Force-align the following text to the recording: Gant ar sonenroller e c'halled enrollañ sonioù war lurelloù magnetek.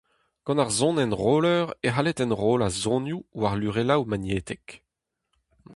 Gant 0.45 0.61
ar 0.63 0.71
sonenroller 0.77 1.65
e 1.85 1.87
c'halled 1.91 2.19
enrollañ 2.23 2.73
sonioù 2.83 3.21
war 3.39 3.55
lurelloù 3.59 4.03
magnetek. 4.11 4.65